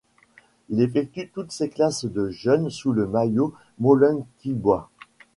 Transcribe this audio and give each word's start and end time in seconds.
Il 0.69 0.81
effectue 0.81 1.29
toutes 1.31 1.51
ses 1.51 1.69
classes 1.69 2.05
de 2.05 2.31
jeunes 2.31 2.71
sous 2.71 2.91
le 2.91 3.05
maillot 3.05 3.53
molenbeekois. 3.77 4.89